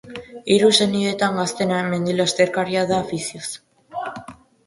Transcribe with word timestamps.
Hiru 0.53 0.69
senideetan 0.83 1.35
gaztena, 1.39 1.83
mendi 1.91 2.17
lasterkaria 2.21 2.85
da 2.93 2.97
afizioz. 3.03 3.47